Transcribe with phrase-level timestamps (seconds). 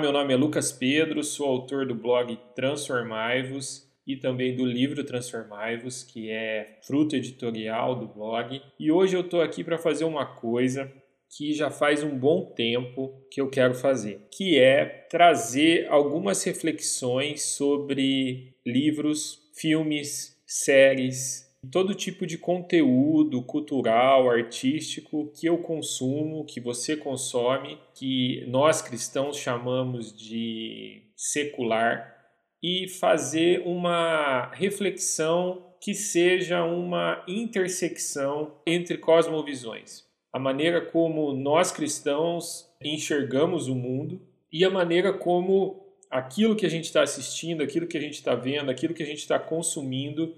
[0.00, 6.02] Meu nome é Lucas Pedro, sou autor do blog Transformai-vos e também do livro Transformai-vos,
[6.02, 8.62] que é fruto editorial do blog.
[8.78, 10.90] E hoje eu estou aqui para fazer uma coisa
[11.28, 17.42] que já faz um bom tempo que eu quero fazer, que é trazer algumas reflexões
[17.42, 26.96] sobre livros, filmes, séries, todo tipo de conteúdo cultural, artístico que eu consumo, que você
[26.96, 32.18] consome, que nós cristãos chamamos de secular,
[32.62, 40.04] e fazer uma reflexão que seja uma intersecção entre cosmovisões.
[40.32, 44.20] A maneira como nós cristãos enxergamos o mundo
[44.52, 48.34] e a maneira como aquilo que a gente está assistindo, aquilo que a gente está
[48.34, 50.34] vendo, aquilo que a gente está consumindo,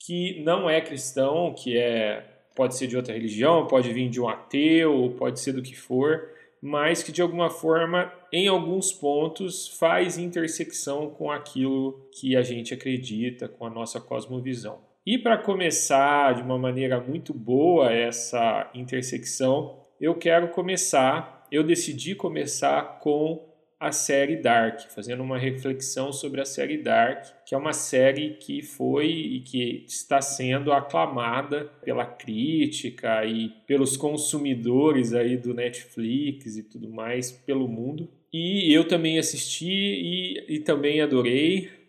[0.00, 4.28] que não é cristão, que é pode ser de outra religião, pode vir de um
[4.28, 6.28] ateu, pode ser do que for,
[6.60, 12.74] mas que de alguma forma, em alguns pontos, faz intersecção com aquilo que a gente
[12.74, 14.78] acredita, com a nossa cosmovisão.
[15.06, 22.14] E para começar de uma maneira muito boa essa intersecção, eu quero começar, eu decidi
[22.14, 23.49] começar com
[23.80, 28.60] a série Dark, fazendo uma reflexão sobre a série Dark, que é uma série que
[28.60, 36.62] foi e que está sendo aclamada pela crítica e pelos consumidores aí do Netflix e
[36.62, 38.06] tudo mais pelo mundo.
[38.30, 41.79] E eu também assisti e, e também adorei.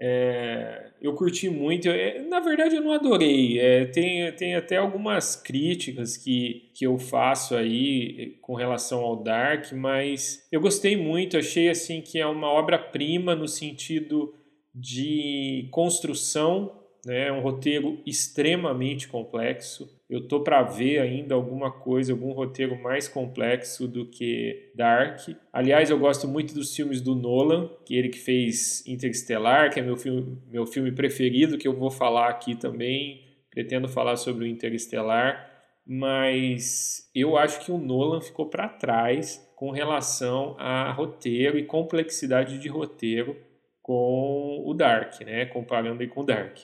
[0.00, 1.88] É, eu curti muito.
[1.88, 3.58] É, na verdade, eu não adorei.
[3.58, 9.72] É, tem, tem até algumas críticas que, que eu faço aí com relação ao Dark,
[9.72, 11.36] mas eu gostei muito.
[11.36, 14.34] Achei assim que é uma obra-prima no sentido
[14.74, 17.28] de construção né?
[17.28, 19.93] É um roteiro extremamente complexo.
[20.14, 25.28] Eu tô para ver ainda alguma coisa, algum roteiro mais complexo do que Dark.
[25.52, 29.82] Aliás, eu gosto muito dos filmes do Nolan, que ele que fez Interestelar, que é
[29.82, 33.22] meu filme, meu filme preferido, que eu vou falar aqui também.
[33.50, 35.50] Pretendo falar sobre o Interestelar,
[35.84, 42.58] mas eu acho que o Nolan ficou para trás com relação a roteiro e complexidade
[42.58, 43.36] de roteiro
[43.82, 45.44] com o Dark, né?
[45.46, 46.58] Comparando com o Dark.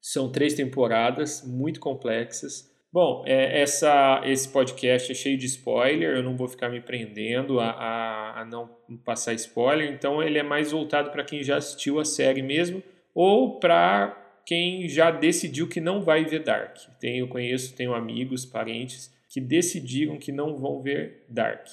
[0.00, 2.69] São três temporadas muito complexas.
[2.92, 7.60] Bom, é, essa, esse podcast é cheio de spoiler, eu não vou ficar me prendendo
[7.60, 8.68] a, a, a não
[9.04, 12.82] passar spoiler, então ele é mais voltado para quem já assistiu a série mesmo,
[13.14, 16.78] ou para quem já decidiu que não vai ver Dark.
[17.00, 21.68] Eu conheço, tenho amigos, parentes que decidiram que não vão ver Dark,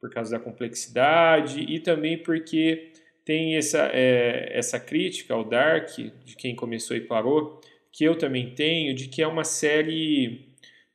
[0.00, 2.90] por causa da complexidade e também porque
[3.24, 5.90] tem essa, é, essa crítica ao Dark,
[6.24, 7.60] de quem começou e parou,
[7.92, 10.48] que eu também tenho, de que é uma série,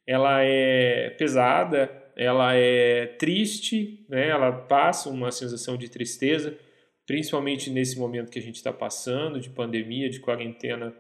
[0.06, 4.30] ela é pesada, ela é triste, né?
[4.30, 6.58] ela passa uma sensação de tristeza,
[7.06, 10.94] principalmente nesse momento que a gente está passando, de pandemia, de quarentena,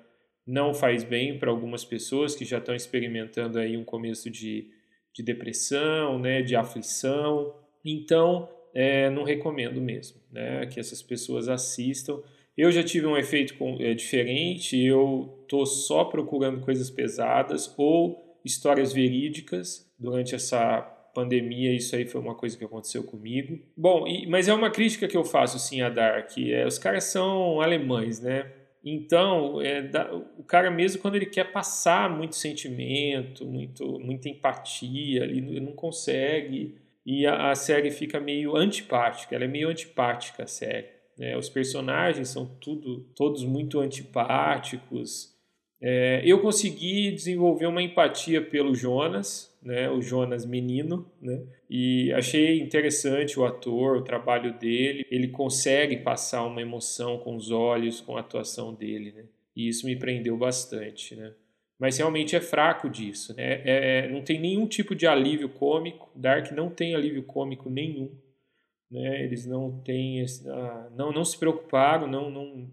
[0.45, 4.69] não faz bem para algumas pessoas que já estão experimentando aí um começo de,
[5.13, 6.41] de depressão, né?
[6.41, 7.53] de aflição.
[7.83, 12.21] Então, é, não recomendo mesmo né, que essas pessoas assistam.
[12.57, 18.39] Eu já tive um efeito com, é, diferente, eu estou só procurando coisas pesadas ou
[18.43, 20.81] histórias verídicas durante essa
[21.13, 23.59] pandemia, isso aí foi uma coisa que aconteceu comigo.
[23.75, 27.05] Bom, e, mas é uma crítica que eu faço sim a Dark, é, os caras
[27.05, 28.51] são alemães, né?
[28.83, 35.23] Então, é, da, o cara mesmo quando ele quer passar muito sentimento, muito, muita empatia,
[35.25, 36.75] ele não consegue
[37.07, 40.89] e a, a, série fica meio antipática, ela é meio antipática a série.
[41.17, 41.37] Né?
[41.37, 45.35] Os personagens são tudo, todos muito antipáticos.
[45.81, 49.89] É, eu consegui desenvolver uma empatia pelo Jonas, né?
[49.89, 51.41] o Jonas menino, né?
[51.69, 55.05] e achei interessante o ator, o trabalho dele.
[55.11, 59.23] Ele consegue passar uma emoção com os olhos, com a atuação dele, né?
[59.55, 61.15] e isso me prendeu bastante.
[61.15, 61.33] Né?
[61.79, 63.35] mas realmente é fraco disso.
[63.35, 63.61] Né?
[63.63, 66.09] É, é, não tem nenhum tipo de alívio cômico.
[66.15, 68.09] Dark não tem alívio cômico nenhum.
[68.89, 69.23] Né?
[69.23, 72.69] Eles não têm, uh, não, não se preocuparam, não, não,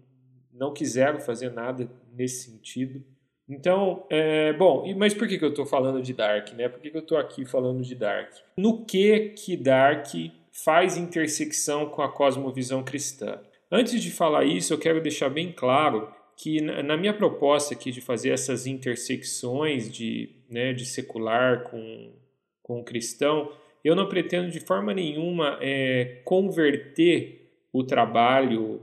[0.53, 3.03] não quiseram fazer nada nesse sentido.
[3.47, 6.51] Então, é, bom, mas por que, que eu estou falando de Dark?
[6.53, 6.67] Né?
[6.67, 8.31] Por que, que eu estou aqui falando de Dark?
[8.57, 10.07] No que que Dark
[10.51, 13.39] faz intersecção com a cosmovisão cristã?
[13.71, 18.01] Antes de falar isso, eu quero deixar bem claro que na minha proposta aqui de
[18.01, 22.13] fazer essas intersecções de, né, de secular com,
[22.61, 23.51] com cristão,
[23.85, 28.81] eu não pretendo de forma nenhuma é, converter o trabalho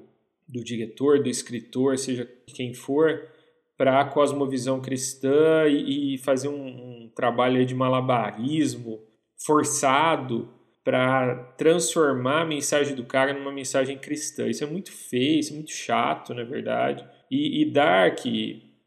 [0.48, 3.28] do diretor, do escritor, seja quem for,
[3.76, 9.00] para a cosmovisão cristã e, e fazer um, um trabalho de malabarismo
[9.44, 10.48] forçado
[10.84, 14.46] para transformar a mensagem do cara numa mensagem cristã.
[14.46, 17.04] Isso é muito feio, isso é muito chato, na verdade.
[17.28, 18.20] E, e Dark,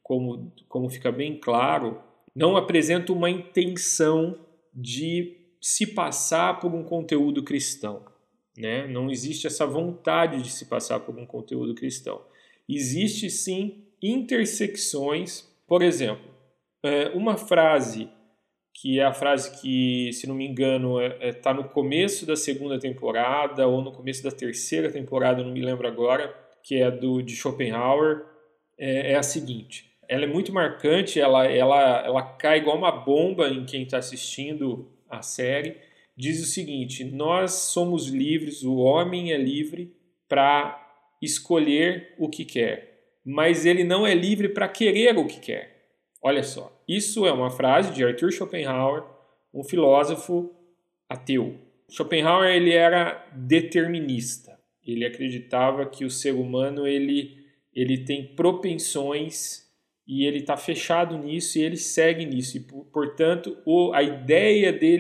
[0.02, 2.00] como, como fica bem claro,
[2.34, 4.38] não apresenta uma intenção
[4.74, 8.06] de se passar por um conteúdo cristão.
[8.56, 8.86] Né?
[8.86, 12.22] Não existe essa vontade de se passar por um conteúdo cristão.
[12.70, 16.30] Existe sim intersecções, por exemplo,
[16.84, 18.08] é, uma frase
[18.76, 22.28] que é a frase que, se não me engano, está é, é, tá no começo
[22.28, 26.32] da segunda temporada ou no começo da terceira temporada, não me lembro agora,
[26.62, 28.24] que é do de Schopenhauer,
[28.78, 29.90] é, é a seguinte.
[30.08, 34.94] Ela é muito marcante, ela, ela, ela cai igual uma bomba em quem está assistindo
[35.18, 35.78] a série.
[36.16, 39.96] Diz o seguinte: nós somos livres, o homem é livre
[40.28, 40.82] para
[41.22, 45.76] escolher o que quer, mas ele não é livre para querer o que quer.
[46.22, 49.04] Olha só, isso é uma frase de Arthur Schopenhauer,
[49.54, 50.54] um filósofo
[51.08, 51.56] ateu.
[51.90, 54.60] Schopenhauer ele era determinista.
[54.86, 57.38] Ele acreditava que o ser humano ele,
[57.74, 59.65] ele tem propensões
[60.08, 62.58] e ele está fechado nisso e ele segue nisso.
[62.58, 64.98] E, portanto, o, a ideia de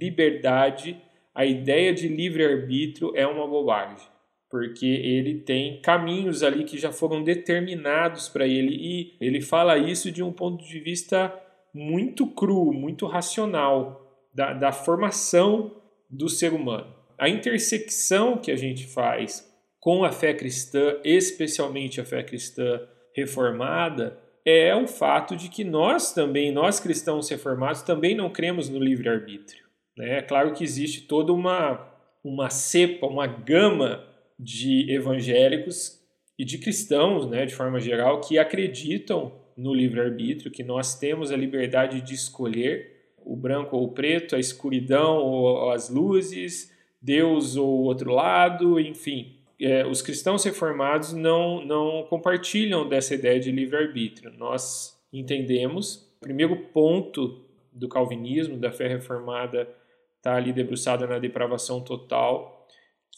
[0.00, 1.00] liberdade,
[1.34, 4.12] a ideia de livre-arbítrio é uma bobagem
[4.52, 10.12] porque ele tem caminhos ali que já foram determinados para ele e ele fala isso
[10.12, 11.34] de um ponto de vista
[11.72, 15.74] muito cru, muito racional da, da formação
[16.10, 16.94] do ser humano.
[17.18, 19.50] A intersecção que a gente faz
[19.80, 22.78] com a fé cristã, especialmente a fé cristã
[23.16, 28.78] reformada, é o fato de que nós também, nós cristãos reformados, também não cremos no
[28.78, 29.64] livre-arbítrio.
[29.96, 30.18] Né?
[30.18, 31.88] É claro que existe toda uma,
[32.24, 34.04] uma cepa, uma gama
[34.38, 36.00] de evangélicos
[36.38, 41.36] e de cristãos, né, de forma geral, que acreditam no livre-arbítrio, que nós temos a
[41.36, 47.68] liberdade de escolher o branco ou o preto, a escuridão ou as luzes, Deus ou
[47.68, 49.36] o outro lado, enfim.
[49.60, 54.32] É, os cristãos reformados não, não compartilham dessa ideia de livre-arbítrio.
[54.36, 59.68] Nós entendemos, o primeiro ponto do calvinismo, da fé reformada,
[60.16, 62.66] está ali debruçada na depravação total,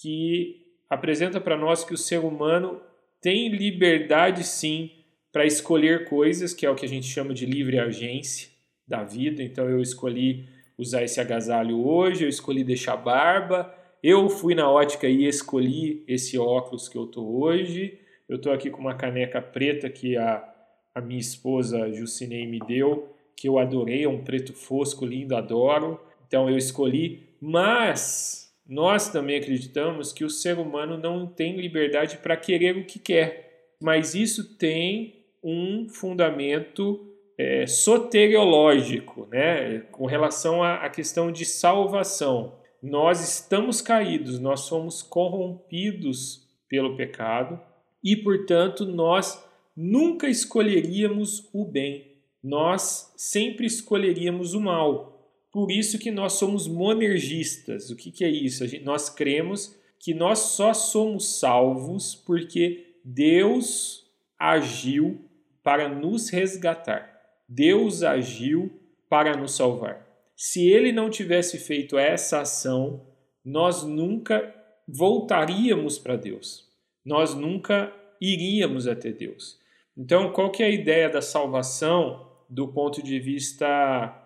[0.00, 2.80] que apresenta para nós que o ser humano
[3.20, 4.90] tem liberdade sim
[5.32, 8.48] para escolher coisas, que é o que a gente chama de livre agência
[8.86, 9.42] da vida.
[9.42, 10.48] Então eu escolhi
[10.78, 13.74] usar esse agasalho hoje, eu escolhi deixar barba,
[14.06, 17.98] eu fui na ótica e escolhi esse óculos que eu tô hoje.
[18.28, 20.46] Eu tô aqui com uma caneca preta que a,
[20.94, 25.98] a minha esposa Jucinei me deu, que eu adorei, é um preto fosco lindo, adoro.
[26.26, 32.36] Então eu escolhi, mas nós também acreditamos que o ser humano não tem liberdade para
[32.36, 40.84] querer o que quer, mas isso tem um fundamento é, soteriológico, né, com relação à,
[40.84, 42.62] à questão de salvação.
[42.84, 47.58] Nós estamos caídos, nós somos corrompidos pelo pecado
[48.02, 49.42] e, portanto, nós
[49.74, 55.30] nunca escolheríamos o bem, nós sempre escolheríamos o mal.
[55.50, 57.88] Por isso que nós somos monergistas.
[57.88, 58.66] O que, que é isso?
[58.66, 64.06] Gente, nós cremos que nós só somos salvos porque Deus
[64.38, 65.24] agiu
[65.62, 67.18] para nos resgatar.
[67.48, 68.70] Deus agiu
[69.08, 70.03] para nos salvar.
[70.36, 73.06] Se ele não tivesse feito essa ação,
[73.44, 74.54] nós nunca
[74.86, 76.68] voltaríamos para Deus.
[77.04, 79.58] Nós nunca iríamos até Deus.
[79.96, 84.20] Então, qual que é a ideia da salvação do ponto de vista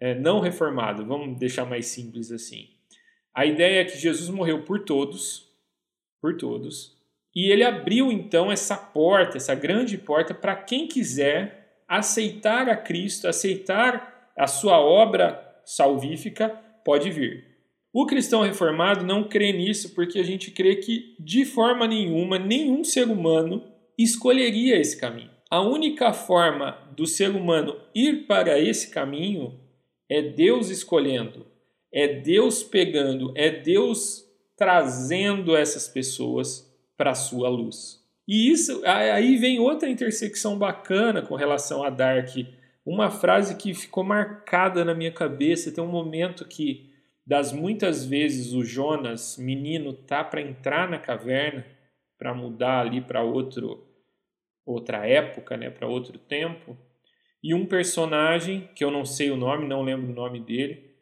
[0.00, 2.68] é, não reformado, vamos deixar mais simples assim.
[3.34, 5.50] A ideia é que Jesus morreu por todos,
[6.20, 6.96] por todos,
[7.34, 13.26] e ele abriu então essa porta, essa grande porta para quem quiser aceitar a Cristo,
[13.26, 16.48] aceitar a sua obra salvífica,
[16.84, 17.54] pode vir.
[17.92, 22.82] O cristão reformado não crê nisso porque a gente crê que de forma nenhuma nenhum
[22.82, 23.62] ser humano
[23.96, 25.30] escolheria esse caminho.
[25.48, 29.60] A única forma do ser humano ir para esse caminho
[30.08, 31.46] é Deus escolhendo,
[31.92, 34.24] é Deus pegando, é Deus
[34.56, 38.02] trazendo essas pessoas para a sua luz.
[38.26, 42.30] E isso aí vem outra intersecção bacana com relação a Dark,
[42.84, 46.92] uma frase que ficou marcada na minha cabeça, tem um momento que
[47.26, 51.64] das muitas vezes o Jonas, menino, tá para entrar na caverna,
[52.18, 53.86] para mudar ali para outro
[54.66, 56.74] outra época, né, para outro tempo,
[57.42, 60.94] e um personagem, que eu não sei o nome, não lembro o nome dele,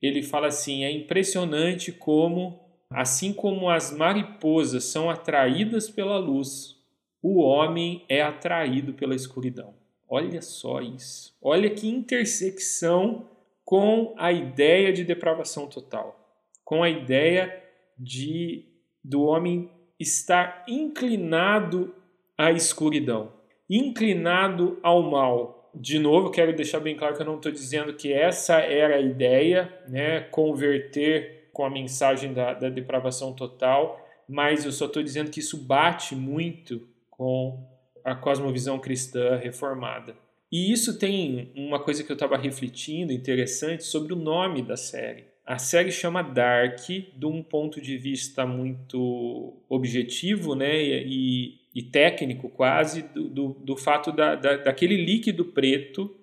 [0.00, 6.76] ele fala assim: é impressionante como, assim como as mariposas são atraídas pela luz,
[7.20, 9.74] o homem é atraído pela escuridão.
[10.08, 11.36] Olha só isso.
[11.42, 13.28] Olha que intersecção
[13.64, 16.18] com a ideia de depravação total,
[16.64, 17.62] com a ideia
[17.98, 18.64] de
[19.04, 21.94] do homem estar inclinado
[22.36, 23.32] à escuridão,
[23.68, 25.70] inclinado ao mal.
[25.74, 29.00] De novo, quero deixar bem claro que eu não estou dizendo que essa era a
[29.00, 35.30] ideia, né, converter com a mensagem da, da depravação total, mas eu só estou dizendo
[35.30, 37.66] que isso bate muito com
[38.12, 40.16] a cosmovisão cristã reformada.
[40.50, 45.24] E isso tem uma coisa que eu estava refletindo interessante sobre o nome da série.
[45.44, 52.48] A série chama Dark, de um ponto de vista muito objetivo né, e, e técnico,
[52.50, 56.14] quase, do, do, do fato da, da, daquele líquido preto,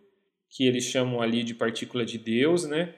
[0.49, 2.93] que eles chamam ali de partícula de Deus, né,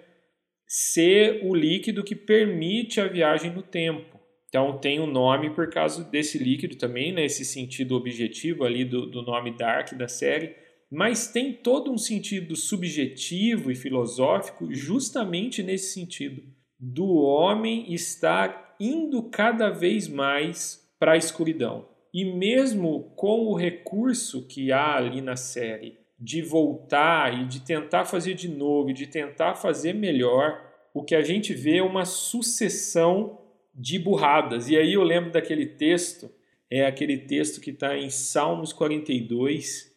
[0.68, 4.17] ser o líquido que permite a viagem no tempo.
[4.50, 8.86] Então tem o um nome por causa desse líquido também, nesse né, sentido objetivo ali
[8.86, 10.56] do, do nome Dark da série,
[10.90, 16.44] mas tem todo um sentido subjetivo e filosófico justamente nesse sentido
[16.80, 21.90] do homem estar indo cada vez mais para a escuridão.
[22.14, 28.06] E mesmo com o recurso que há ali na série de voltar e de tentar
[28.06, 30.64] fazer de novo, de tentar fazer melhor,
[30.94, 33.40] o que a gente vê é uma sucessão
[33.78, 34.70] de burradas.
[34.70, 36.30] E aí eu lembro daquele texto,
[36.70, 39.96] é aquele texto que está em Salmos 42,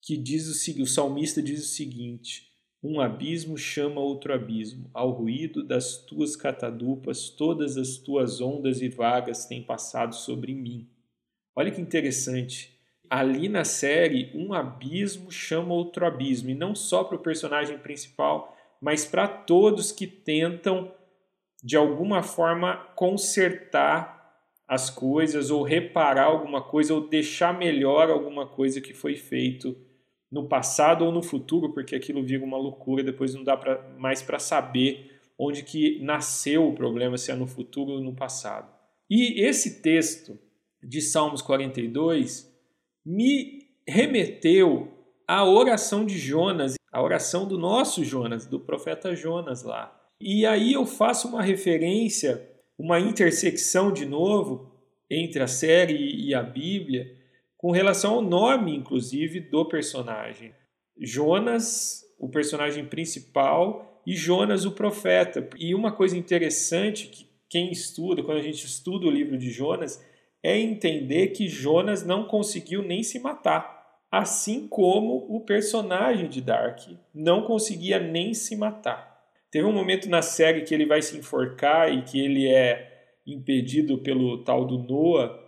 [0.00, 2.52] que diz o seguinte: o salmista diz o seguinte:
[2.82, 8.88] Um abismo chama outro abismo, ao ruído das tuas catadupas, todas as tuas ondas e
[8.88, 10.88] vagas têm passado sobre mim.
[11.56, 12.78] Olha que interessante.
[13.10, 18.56] Ali na série, um abismo chama outro abismo, e não só para o personagem principal,
[18.80, 20.94] mas para todos que tentam
[21.62, 24.20] de alguma forma consertar
[24.66, 29.76] as coisas ou reparar alguma coisa ou deixar melhor alguma coisa que foi feito
[30.30, 34.22] no passado ou no futuro, porque aquilo vira uma loucura, depois não dá pra, mais
[34.22, 38.72] para saber onde que nasceu o problema, se é no futuro ou no passado.
[39.08, 40.38] E esse texto
[40.80, 42.48] de Salmos 42
[43.04, 44.88] me remeteu
[45.26, 49.99] à oração de Jonas, a oração do nosso Jonas, do profeta Jonas lá.
[50.20, 52.46] E aí eu faço uma referência,
[52.78, 54.70] uma intersecção de novo
[55.08, 57.16] entre a série e a Bíblia,
[57.56, 60.52] com relação ao nome, inclusive, do personagem.
[60.98, 65.48] Jonas, o personagem principal, e Jonas, o profeta.
[65.58, 70.04] E uma coisa interessante que quem estuda, quando a gente estuda o livro de Jonas,
[70.42, 73.80] é entender que Jonas não conseguiu nem se matar.
[74.10, 76.80] Assim como o personagem de Dark
[77.14, 79.09] não conseguia nem se matar.
[79.50, 82.88] Teve um momento na série que ele vai se enforcar e que ele é
[83.26, 85.38] impedido pelo tal do Noah,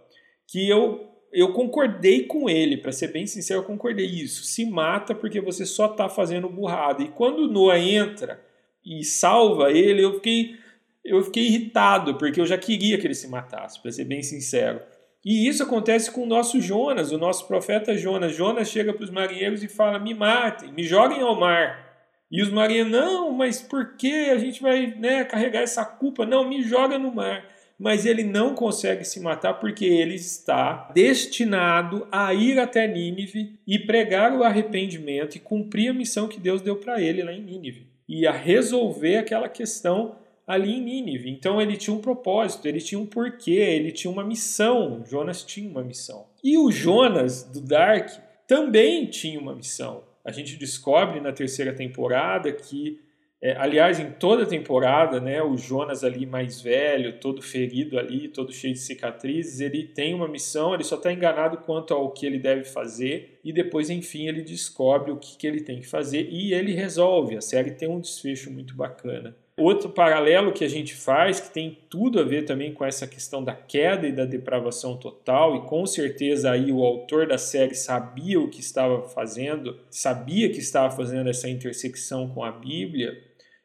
[0.47, 4.44] que eu eu concordei com ele, para ser bem sincero, eu concordei isso.
[4.44, 7.02] Se mata porque você só está fazendo burrada.
[7.02, 8.38] E quando o Noah entra
[8.85, 10.56] e salva ele, eu fiquei
[11.04, 14.80] eu fiquei irritado, porque eu já queria que ele se matasse, para ser bem sincero.
[15.25, 18.35] E isso acontece com o nosso Jonas, o nosso profeta Jonas.
[18.35, 21.91] Jonas chega para os marinheiros e fala: Me matem, me joguem ao mar.
[22.32, 26.24] E os marinheiros, não, mas por que a gente vai né, carregar essa culpa?
[26.24, 27.46] Não, me joga no mar.
[27.78, 33.78] Mas ele não consegue se matar porque ele está destinado a ir até Nínive e
[33.78, 37.86] pregar o arrependimento e cumprir a missão que Deus deu para ele lá em Nínive.
[38.08, 41.28] E a resolver aquela questão ali em Nínive.
[41.28, 45.04] Então ele tinha um propósito, ele tinha um porquê, ele tinha uma missão.
[45.06, 46.24] Jonas tinha uma missão.
[46.42, 48.08] E o Jonas do Dark
[48.46, 53.00] também tinha uma missão a gente descobre na terceira temporada que,
[53.41, 58.29] é, aliás, em toda a temporada, né, o Jonas ali mais velho, todo ferido ali,
[58.29, 62.25] todo cheio de cicatrizes, ele tem uma missão, ele só está enganado quanto ao que
[62.25, 66.29] ele deve fazer e depois, enfim, ele descobre o que, que ele tem que fazer
[66.31, 67.37] e ele resolve.
[67.37, 69.37] A série tem um desfecho muito bacana.
[69.56, 73.44] Outro paralelo que a gente faz, que tem tudo a ver também com essa questão
[73.44, 78.40] da queda e da depravação total, e com certeza aí o autor da série sabia
[78.40, 83.12] o que estava fazendo, sabia que estava fazendo essa intersecção com a Bíblia,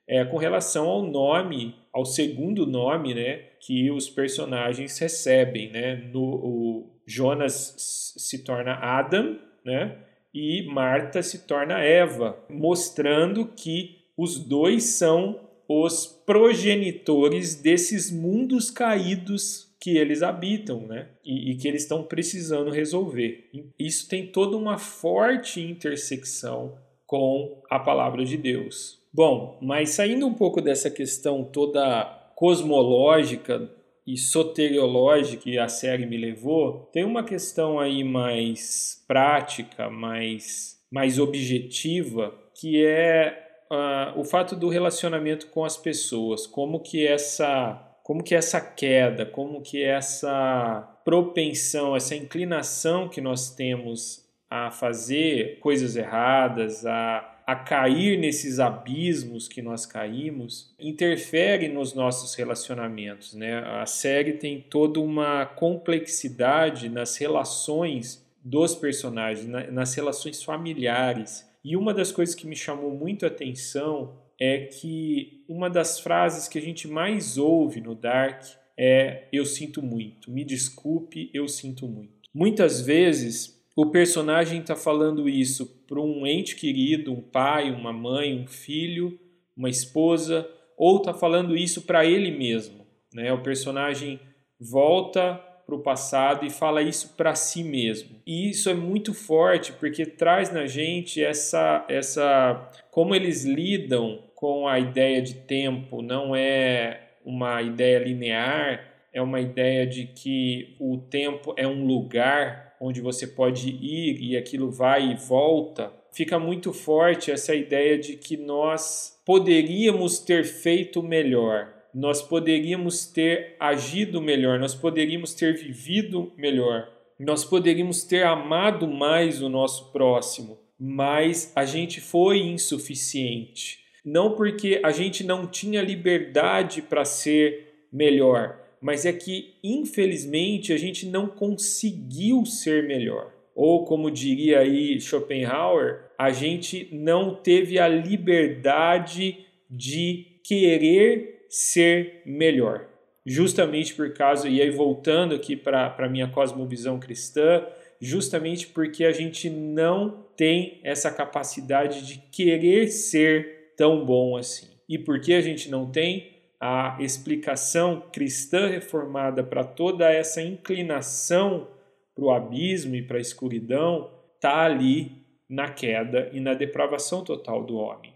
[0.05, 5.95] é com relação ao nome, ao segundo nome, né, que os personagens recebem, né?
[6.13, 9.97] No Jonas se torna Adam, né?
[10.33, 19.67] E Marta se torna Eva, mostrando que os dois são os progenitores desses mundos caídos
[19.79, 21.09] que eles habitam, né?
[21.23, 23.49] E, e, que eles estão precisando resolver.
[23.77, 28.99] Isso tem toda uma forte intersecção com a palavra de Deus.
[29.13, 32.03] Bom, mas saindo um pouco dessa questão toda
[32.35, 33.69] cosmológica
[34.05, 41.19] e soteriológica que a série me levou, tem uma questão aí mais prática, mais, mais
[41.19, 48.23] objetiva, que é uh, o fato do relacionamento com as pessoas, como que essa como
[48.23, 55.97] que essa queda, como que essa propensão, essa inclinação que nós temos a fazer coisas
[55.97, 63.33] erradas, a a cair nesses abismos que nós caímos, interfere nos nossos relacionamentos.
[63.33, 63.59] Né?
[63.59, 71.49] A série tem toda uma complexidade nas relações dos personagens, nas relações familiares.
[71.67, 76.47] E uma das coisas que me chamou muito a atenção é que uma das frases
[76.47, 78.41] que a gente mais ouve no Dark
[78.77, 82.13] é eu sinto muito, me desculpe, eu sinto muito.
[82.33, 88.39] Muitas vezes o personagem está falando isso para um ente querido, um pai, uma mãe,
[88.39, 89.19] um filho,
[89.53, 92.87] uma esposa, ou está falando isso para ele mesmo.
[93.13, 93.33] Né?
[93.33, 94.21] O personagem
[94.57, 95.33] volta
[95.67, 98.21] para o passado e fala isso para si mesmo.
[98.25, 104.65] E isso é muito forte porque traz na gente essa, essa como eles lidam com
[104.65, 106.01] a ideia de tempo.
[106.01, 108.81] Não é uma ideia linear,
[109.11, 114.37] é uma ideia de que o tempo é um lugar onde você pode ir e
[114.37, 121.01] aquilo vai e volta, fica muito forte essa ideia de que nós poderíamos ter feito
[121.01, 126.87] melhor, nós poderíamos ter agido melhor, nós poderíamos ter vivido melhor,
[127.19, 133.79] nós poderíamos ter amado mais o nosso próximo, mas a gente foi insuficiente.
[134.05, 140.77] Não porque a gente não tinha liberdade para ser melhor, mas é que infelizmente a
[140.77, 143.33] gente não conseguiu ser melhor.
[143.55, 152.87] Ou como diria aí Schopenhauer, a gente não teve a liberdade de querer ser melhor.
[153.25, 157.65] Justamente por causa, e aí voltando aqui para a minha cosmovisão cristã,
[157.99, 164.67] justamente porque a gente não tem essa capacidade de querer ser tão bom assim.
[164.87, 166.37] E por que a gente não tem?
[166.59, 171.67] a explicação cristã reformada para toda essa inclinação
[172.15, 175.11] para o abismo e para a escuridão está ali
[175.47, 178.13] na queda e na depravação total do homem.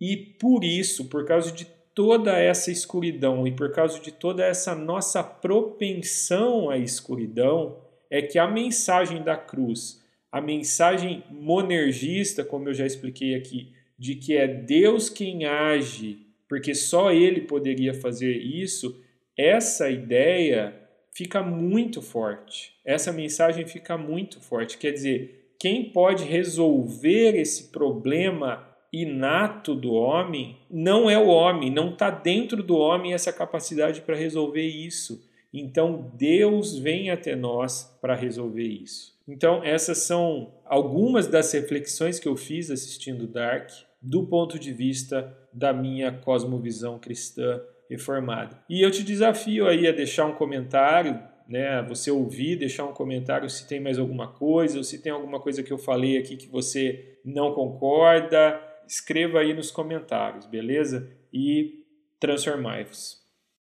[0.00, 4.74] E por isso, por causa de toda essa escuridão e por causa de toda essa
[4.74, 12.74] nossa propensão à escuridão, é que a mensagem da cruz, a mensagem monergista, como eu
[12.74, 19.00] já expliquei aqui, de que é Deus quem age porque só ele poderia fazer isso,
[19.38, 20.74] essa ideia
[21.14, 22.72] fica muito forte.
[22.84, 24.76] Essa mensagem fica muito forte.
[24.76, 31.90] Quer dizer, quem pode resolver esse problema inato do homem não é o homem, não
[31.90, 35.28] está dentro do homem essa capacidade para resolver isso.
[35.52, 39.18] Então Deus vem até nós para resolver isso.
[39.30, 43.70] Então, essas são algumas das reflexões que eu fiz assistindo Dark
[44.02, 48.60] do ponto de vista da minha cosmovisão cristã reformada.
[48.68, 53.48] E eu te desafio aí a deixar um comentário, né, você ouvir, deixar um comentário
[53.48, 56.48] se tem mais alguma coisa, ou se tem alguma coisa que eu falei aqui que
[56.48, 61.08] você não concorda, escreva aí nos comentários, beleza?
[61.32, 61.84] E
[62.18, 63.19] transformai-vos.